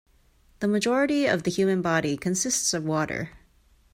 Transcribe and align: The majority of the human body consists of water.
The 0.61 0.67
majority 0.67 1.27
of 1.27 1.43
the 1.43 1.51
human 1.51 1.83
body 1.83 2.17
consists 2.17 2.73
of 2.73 2.83
water. 2.83 3.33